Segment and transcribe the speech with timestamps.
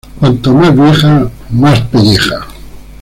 [0.19, 2.47] Cuanto más vieja, más pelleja